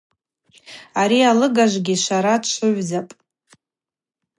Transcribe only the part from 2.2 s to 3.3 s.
дшвыгӏвзапӏ.